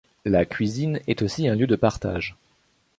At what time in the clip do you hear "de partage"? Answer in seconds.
1.67-2.35